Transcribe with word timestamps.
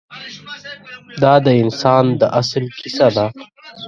دا 1.23 1.33
د 1.45 1.47
انسان 1.63 2.05
د 2.21 2.23
اصل 2.39 2.63
کیسه 2.79 3.07
ده. 3.15 3.25